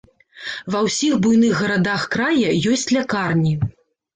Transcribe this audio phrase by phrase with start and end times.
[0.75, 3.53] Ва ўсіх буйных гарадах края ёсць лякарні.